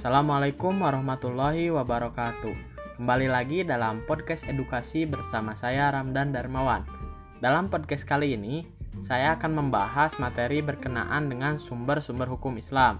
Assalamualaikum 0.00 0.80
warahmatullahi 0.80 1.68
wabarakatuh. 1.68 2.56
Kembali 2.96 3.28
lagi 3.28 3.68
dalam 3.68 4.00
podcast 4.08 4.48
edukasi 4.48 5.04
bersama 5.04 5.52
saya 5.52 5.92
Ramdan 5.92 6.32
Darmawan. 6.32 6.88
Dalam 7.36 7.68
podcast 7.68 8.08
kali 8.08 8.32
ini, 8.32 8.64
saya 9.04 9.36
akan 9.36 9.60
membahas 9.60 10.16
materi 10.16 10.64
berkenaan 10.64 11.28
dengan 11.28 11.60
sumber-sumber 11.60 12.32
hukum 12.32 12.56
Islam. 12.56 12.96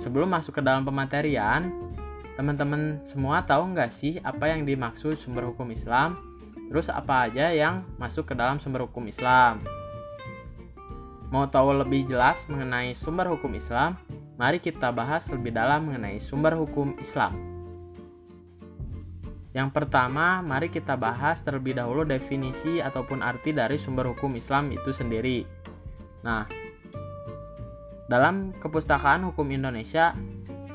Sebelum 0.00 0.32
masuk 0.32 0.56
ke 0.56 0.62
dalam 0.64 0.88
pematerian, 0.88 1.68
teman-teman 2.40 3.04
semua 3.04 3.44
tahu 3.44 3.76
nggak 3.76 3.92
sih 3.92 4.16
apa 4.24 4.48
yang 4.48 4.64
dimaksud 4.64 5.20
sumber 5.20 5.44
hukum 5.44 5.68
Islam? 5.76 6.16
Terus 6.72 6.88
apa 6.88 7.28
aja 7.28 7.52
yang 7.52 7.84
masuk 8.00 8.32
ke 8.32 8.34
dalam 8.40 8.56
sumber 8.64 8.88
hukum 8.88 9.12
Islam? 9.12 9.60
Mau 11.28 11.44
tahu 11.52 11.84
lebih 11.84 12.08
jelas 12.08 12.48
mengenai 12.48 12.96
sumber 12.96 13.28
hukum 13.28 13.52
Islam? 13.52 14.00
Mari 14.42 14.58
kita 14.58 14.90
bahas 14.90 15.22
lebih 15.30 15.54
dalam 15.54 15.86
mengenai 15.86 16.18
sumber 16.18 16.58
hukum 16.58 16.98
Islam. 16.98 17.30
Yang 19.54 19.70
pertama, 19.70 20.42
mari 20.42 20.66
kita 20.66 20.98
bahas 20.98 21.46
terlebih 21.46 21.78
dahulu 21.78 22.02
definisi 22.02 22.82
ataupun 22.82 23.22
arti 23.22 23.54
dari 23.54 23.78
sumber 23.78 24.10
hukum 24.10 24.34
Islam 24.34 24.74
itu 24.74 24.90
sendiri. 24.90 25.46
Nah, 26.26 26.50
dalam 28.10 28.50
kepustakaan 28.58 29.22
hukum 29.30 29.46
Indonesia, 29.54 30.10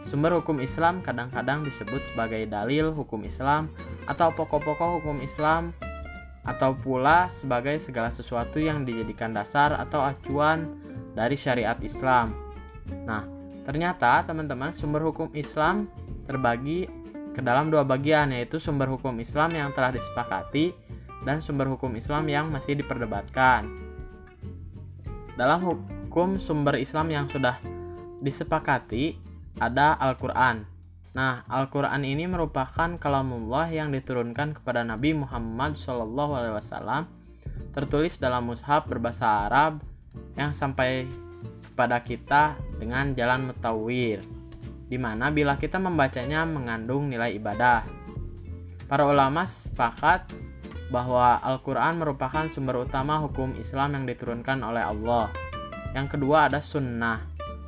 sumber 0.08 0.40
hukum 0.40 0.64
Islam 0.64 1.04
kadang-kadang 1.04 1.68
disebut 1.68 2.08
sebagai 2.08 2.48
dalil 2.48 2.96
hukum 2.96 3.28
Islam 3.28 3.68
atau 4.08 4.32
pokok-pokok 4.32 5.04
hukum 5.04 5.20
Islam 5.20 5.76
atau 6.48 6.72
pula 6.72 7.28
sebagai 7.28 7.84
segala 7.84 8.16
sesuatu 8.16 8.64
yang 8.64 8.88
dijadikan 8.88 9.36
dasar 9.36 9.76
atau 9.76 10.00
acuan 10.00 10.72
dari 11.20 11.36
syariat 11.36 11.76
Islam. 11.84 12.32
Nah, 13.04 13.37
Ternyata 13.68 14.24
teman-teman 14.24 14.72
sumber 14.72 15.04
hukum 15.04 15.28
Islam 15.36 15.92
terbagi 16.24 16.88
ke 17.36 17.44
dalam 17.44 17.68
dua 17.68 17.84
bagian 17.84 18.32
yaitu 18.32 18.64
sumber 18.64 18.88
hukum 18.88 19.12
Islam 19.20 19.52
yang 19.52 19.76
telah 19.76 19.92
disepakati 19.92 20.72
dan 21.28 21.44
sumber 21.44 21.68
hukum 21.68 21.92
Islam 22.00 22.32
yang 22.32 22.48
masih 22.48 22.80
diperdebatkan. 22.80 23.68
Dalam 25.36 25.60
hukum 25.60 26.40
sumber 26.40 26.80
Islam 26.80 27.12
yang 27.12 27.28
sudah 27.28 27.60
disepakati 28.24 29.20
ada 29.60 30.00
Al-Qur'an. 30.00 30.64
Nah, 31.12 31.44
Al-Qur'an 31.52 32.08
ini 32.08 32.24
merupakan 32.24 32.96
kalamullah 32.96 33.68
yang 33.68 33.92
diturunkan 33.92 34.56
kepada 34.56 34.88
Nabi 34.88 35.12
Muhammad 35.12 35.76
SAW 35.76 37.04
tertulis 37.76 38.16
dalam 38.16 38.48
mushaf 38.48 38.88
berbahasa 38.88 39.46
Arab 39.52 39.84
yang 40.34 40.56
sampai 40.56 41.06
kepada 41.78 42.02
kita 42.02 42.58
dengan 42.82 43.14
jalan 43.14 43.54
mutawir, 43.54 44.26
di 44.90 44.98
mana 44.98 45.30
bila 45.30 45.54
kita 45.62 45.78
membacanya 45.78 46.42
mengandung 46.42 47.06
nilai 47.06 47.38
ibadah. 47.38 47.86
Para 48.90 49.06
ulama 49.06 49.46
sepakat 49.46 50.26
bahwa 50.90 51.38
Al-Quran 51.38 52.02
merupakan 52.02 52.50
sumber 52.50 52.82
utama 52.82 53.22
hukum 53.22 53.54
Islam 53.62 53.94
yang 53.94 54.10
diturunkan 54.10 54.58
oleh 54.66 54.90
Allah. 54.90 55.30
Yang 55.94 56.18
kedua 56.18 56.50
ada 56.50 56.66
sunnah. 56.66 57.22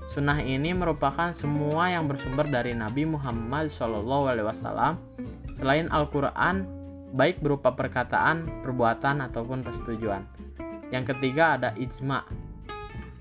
Sunnah 0.09 0.41
ini 0.41 0.73
merupakan 0.73 1.29
semua 1.29 1.93
yang 1.93 2.09
bersumber 2.09 2.49
dari 2.49 2.73
Nabi 2.73 3.05
Muhammad 3.05 3.69
SAW 3.69 4.97
selain 5.53 5.85
Al-Quran, 5.93 6.65
baik 7.13 7.45
berupa 7.45 7.77
perkataan, 7.77 8.65
perbuatan, 8.65 9.21
ataupun 9.29 9.61
persetujuan. 9.61 10.25
Yang 10.89 11.13
ketiga 11.13 11.61
ada 11.61 11.77
ijma' 11.77 12.38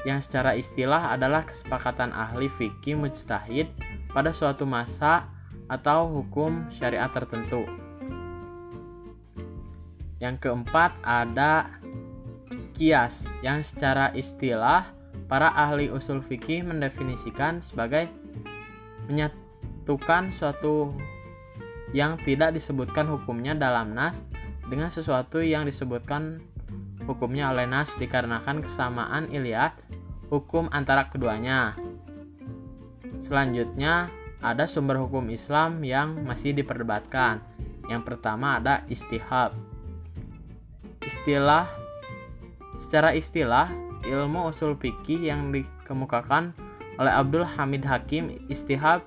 yang 0.07 0.23
secara 0.23 0.55
istilah 0.55 1.11
adalah 1.15 1.43
kesepakatan 1.43 2.15
ahli 2.15 2.47
fikih 2.47 2.95
mujtahid 2.95 3.71
pada 4.15 4.31
suatu 4.31 4.63
masa 4.63 5.27
atau 5.67 6.07
hukum 6.09 6.71
syariat 6.71 7.11
tertentu. 7.11 7.67
Yang 10.19 10.47
keempat 10.47 10.99
ada 11.03 11.79
kias 12.75 13.27
yang 13.43 13.63
secara 13.63 14.15
istilah 14.15 14.91
para 15.27 15.51
ahli 15.51 15.91
usul 15.91 16.23
fikih 16.23 16.63
mendefinisikan 16.63 17.59
sebagai 17.59 18.07
menyatukan 19.11 20.31
suatu 20.35 20.95
yang 21.91 22.21
tidak 22.23 22.55
disebutkan 22.55 23.09
hukumnya 23.09 23.57
dalam 23.57 23.97
nas 23.97 24.23
dengan 24.69 24.93
sesuatu 24.93 25.41
yang 25.41 25.65
disebutkan 25.65 26.45
hukumnya 27.09 27.49
oleh 27.49 27.65
nas 27.65 27.89
dikarenakan 27.97 28.61
kesamaan 28.61 29.33
iliat 29.33 29.73
hukum 30.29 30.69
antara 30.69 31.09
keduanya. 31.09 31.73
Selanjutnya, 33.25 34.13
ada 34.45 34.69
sumber 34.69 35.01
hukum 35.01 35.33
Islam 35.33 35.81
yang 35.83 36.21
masih 36.23 36.53
diperdebatkan. 36.53 37.41
Yang 37.89 38.03
pertama 38.05 38.61
ada 38.61 38.85
istihab. 38.93 39.57
Istilah 41.01 41.67
secara 42.79 43.17
istilah 43.17 43.73
ilmu 44.05 44.53
usul 44.53 44.77
fikih 44.77 45.33
yang 45.33 45.51
dikemukakan 45.51 46.53
oleh 47.01 47.13
Abdul 47.15 47.49
Hamid 47.49 47.83
Hakim 47.83 48.37
istihab 48.53 49.03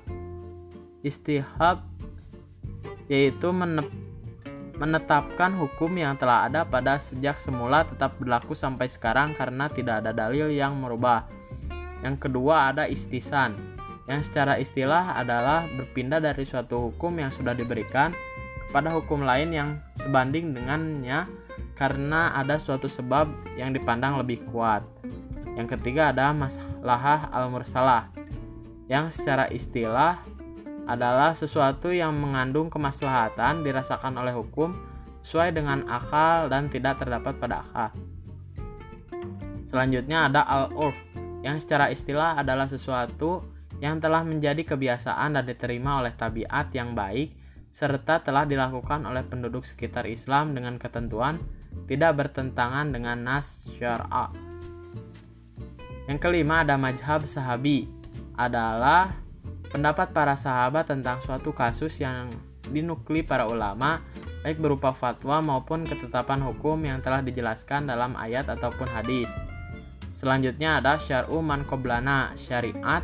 istihab 1.05 1.85
yaitu 3.11 3.51
menep, 3.51 3.87
menetapkan 4.81 5.53
hukum 5.53 5.93
yang 5.93 6.17
telah 6.17 6.49
ada 6.49 6.65
pada 6.65 6.97
sejak 6.97 7.37
semula 7.37 7.85
tetap 7.85 8.17
berlaku 8.17 8.57
sampai 8.57 8.89
sekarang 8.89 9.37
karena 9.37 9.69
tidak 9.69 10.01
ada 10.01 10.09
dalil 10.09 10.49
yang 10.49 10.73
merubah. 10.73 11.29
Yang 12.01 12.25
kedua 12.25 12.73
ada 12.73 12.89
istisan, 12.89 13.53
yang 14.09 14.25
secara 14.25 14.57
istilah 14.57 15.13
adalah 15.13 15.69
berpindah 15.69 16.17
dari 16.17 16.41
suatu 16.49 16.89
hukum 16.89 17.13
yang 17.21 17.29
sudah 17.29 17.53
diberikan 17.53 18.09
kepada 18.65 18.89
hukum 18.89 19.21
lain 19.21 19.53
yang 19.53 19.69
sebanding 20.01 20.57
dengannya 20.57 21.29
karena 21.77 22.33
ada 22.33 22.57
suatu 22.57 22.89
sebab 22.89 23.29
yang 23.53 23.77
dipandang 23.77 24.17
lebih 24.17 24.41
kuat. 24.49 24.81
Yang 25.53 25.77
ketiga 25.77 26.09
ada 26.09 26.33
masalah 26.33 27.29
al-mursalah, 27.29 28.09
yang 28.89 29.13
secara 29.13 29.45
istilah 29.53 30.17
adalah 30.91 31.31
sesuatu 31.33 31.89
yang 31.89 32.11
mengandung 32.15 32.67
kemaslahatan 32.67 33.63
dirasakan 33.63 34.19
oleh 34.19 34.35
hukum 34.35 34.75
sesuai 35.23 35.55
dengan 35.55 35.85
akal 35.87 36.49
dan 36.51 36.67
tidak 36.67 36.99
terdapat 36.99 37.37
pada 37.37 37.63
akal. 37.63 37.89
Selanjutnya 39.69 40.27
ada 40.27 40.43
al-urf 40.43 40.97
yang 41.41 41.55
secara 41.57 41.87
istilah 41.87 42.35
adalah 42.35 42.67
sesuatu 42.67 43.47
yang 43.81 43.97
telah 43.97 44.21
menjadi 44.21 44.61
kebiasaan 44.61 45.39
dan 45.39 45.43
diterima 45.47 46.03
oleh 46.03 46.13
tabiat 46.13 46.69
yang 46.75 46.93
baik 46.93 47.33
serta 47.71 48.19
telah 48.19 48.43
dilakukan 48.43 49.07
oleh 49.07 49.23
penduduk 49.23 49.63
sekitar 49.63 50.05
Islam 50.05 50.51
dengan 50.51 50.75
ketentuan 50.75 51.39
tidak 51.87 52.19
bertentangan 52.19 52.91
dengan 52.91 53.23
nas 53.23 53.63
syar'a. 53.79 54.29
Yang 56.11 56.19
kelima 56.19 56.67
ada 56.67 56.75
majhab 56.75 57.23
sahabi 57.23 57.87
adalah 58.35 59.15
Pendapat 59.71 60.11
para 60.11 60.35
sahabat 60.35 60.91
tentang 60.91 61.23
suatu 61.23 61.55
kasus 61.55 61.95
yang 62.03 62.27
dinukli 62.67 63.23
para 63.23 63.47
ulama, 63.47 64.03
baik 64.43 64.59
berupa 64.59 64.91
fatwa 64.91 65.39
maupun 65.39 65.87
ketetapan 65.87 66.43
hukum 66.43 66.75
yang 66.83 66.99
telah 66.99 67.23
dijelaskan 67.23 67.87
dalam 67.87 68.19
ayat 68.19 68.51
ataupun 68.51 68.91
hadis. 68.91 69.31
Selanjutnya 70.11 70.83
ada 70.83 70.99
syar'u 70.99 71.39
man 71.39 71.63
qoblana, 71.63 72.35
syariat 72.35 73.01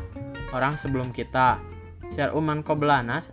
orang 0.51 0.75
sebelum 0.75 1.15
kita. 1.15 1.55
Syar'u 2.11 2.43
man 2.43 2.61
qoblana 2.67 3.23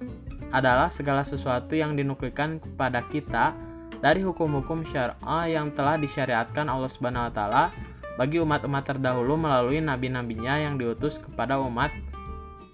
adalah 0.55 0.87
segala 0.87 1.27
sesuatu 1.27 1.75
yang 1.75 1.99
dinuklikan 1.99 2.63
kepada 2.63 3.03
kita 3.11 3.51
dari 3.99 4.23
hukum-hukum 4.23 4.87
syar'a 4.87 5.51
yang 5.51 5.75
telah 5.75 5.99
disyariatkan 5.99 6.71
Allah 6.71 6.87
Subhanahu 6.87 7.29
wa 7.29 7.33
taala 7.35 7.65
bagi 8.15 8.39
umat-umat 8.39 8.87
terdahulu 8.87 9.35
melalui 9.35 9.83
nabi-nabinya 9.83 10.55
yang 10.63 10.79
diutus 10.79 11.19
kepada 11.19 11.59
umat 11.59 11.91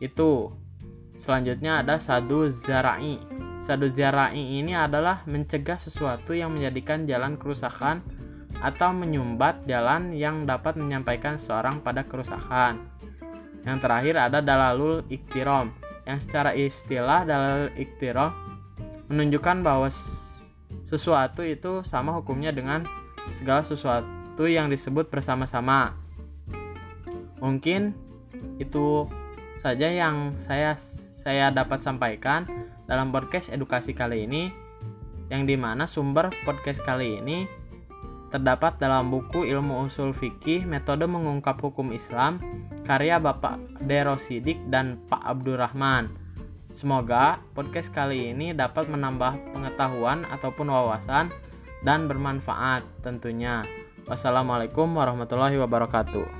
itu. 0.00 0.50
Selanjutnya 1.20 1.85
ada 1.85 2.00
sadu 2.00 2.49
zarai. 2.49 3.20
Sadu 3.61 3.93
zarai 3.93 4.41
ini 4.41 4.73
adalah 4.73 5.20
mencegah 5.29 5.76
sesuatu 5.76 6.32
yang 6.32 6.56
menjadikan 6.56 7.05
jalan 7.05 7.37
kerusakan 7.37 8.00
atau 8.64 8.91
menyumbat 8.91 9.69
jalan 9.69 10.17
yang 10.17 10.49
dapat 10.49 10.81
menyampaikan 10.81 11.37
seorang 11.37 11.85
pada 11.85 12.02
kerusakan. 12.08 12.81
Yang 13.62 13.79
terakhir 13.85 14.14
ada 14.17 14.41
dalalul 14.41 15.05
iktirom 15.12 15.70
yang 16.08 16.19
secara 16.19 16.56
istilah 16.56 17.29
dalalul 17.29 17.70
iktirom 17.76 18.32
menunjukkan 19.12 19.61
bahwa 19.61 19.93
sesuatu 20.88 21.44
itu 21.44 21.85
sama 21.85 22.17
hukumnya 22.17 22.50
dengan 22.50 22.88
segala 23.37 23.61
sesuatu 23.61 24.49
yang 24.49 24.73
disebut 24.73 25.12
bersama-sama. 25.12 25.94
Mungkin 27.38 27.93
itu 28.56 29.06
saja 29.61 29.93
yang 29.93 30.33
saya 30.41 30.81
saya 31.21 31.53
dapat 31.53 31.85
sampaikan 31.85 32.49
dalam 32.89 33.12
podcast 33.12 33.53
edukasi 33.53 33.93
kali 33.93 34.25
ini 34.25 34.49
yang 35.29 35.45
di 35.45 35.61
mana 35.61 35.85
sumber 35.85 36.33
podcast 36.49 36.81
kali 36.81 37.21
ini 37.21 37.45
terdapat 38.33 38.81
dalam 38.81 39.12
buku 39.12 39.45
Ilmu 39.45 39.85
Usul 39.85 40.17
Fikih 40.17 40.65
Metode 40.65 41.05
Mengungkap 41.05 41.61
Hukum 41.61 41.93
Islam 41.93 42.41
karya 42.89 43.21
Bapak 43.21 43.61
Derosidik 43.85 44.57
dan 44.73 44.97
Pak 45.12 45.21
Abdurrahman. 45.29 46.09
Semoga 46.73 47.43
podcast 47.53 47.93
kali 47.93 48.33
ini 48.33 48.57
dapat 48.57 48.89
menambah 48.89 49.53
pengetahuan 49.53 50.25
ataupun 50.31 50.73
wawasan 50.73 51.29
dan 51.85 52.07
bermanfaat 52.09 52.87
tentunya. 53.05 53.67
Wassalamualaikum 54.07 54.87
warahmatullahi 54.95 55.59
wabarakatuh. 55.59 56.39